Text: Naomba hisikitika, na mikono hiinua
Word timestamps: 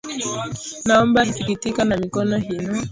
Naomba 0.85 1.23
hisikitika, 1.23 1.85
na 1.85 1.97
mikono 1.97 2.37
hiinua 2.37 2.79